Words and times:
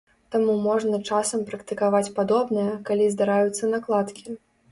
Таму 0.35 0.53
можна 0.67 0.99
часам 1.09 1.43
практыкаваць 1.49 2.09
падобнае, 2.17 2.65
калі 2.89 3.05
здараюцца 3.17 3.71
накладкі. 3.77 4.27